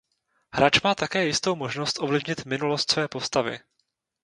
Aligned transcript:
Hráč 0.51 0.81
má 0.81 0.95
také 0.95 1.25
jistou 1.25 1.55
možnost 1.55 1.99
ovlivnit 2.01 2.45
minulost 2.45 2.91
své 2.91 3.07
postavy. 3.07 3.59